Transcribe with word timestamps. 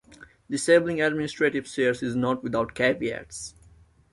Disabling 0.49 0.99
administrative 0.99 1.67
shares 1.67 2.01
is 2.01 2.15
not 2.15 2.41
without 2.41 2.73
caveats. 2.73 3.53